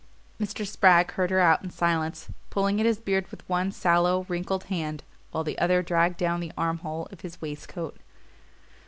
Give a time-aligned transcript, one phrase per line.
[0.39, 0.65] Mr.
[0.65, 5.03] Spragg heard her out in silence, pulling at his beard with one sallow wrinkled hand,
[5.29, 7.97] while the other dragged down the armhole of his waistcoat.